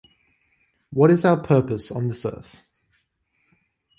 [0.91, 2.65] What is our purpose on this earth?